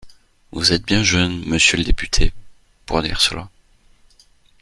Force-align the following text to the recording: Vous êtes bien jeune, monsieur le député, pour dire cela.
Vous 0.51 0.73
êtes 0.73 0.81
bien 0.83 1.03
jeune, 1.03 1.45
monsieur 1.45 1.77
le 1.77 1.83
député, 1.83 2.33
pour 2.87 3.03
dire 3.03 3.21
cela. 3.21 3.51